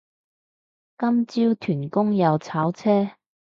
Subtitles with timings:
[0.97, 3.11] 今朝屯公又炒車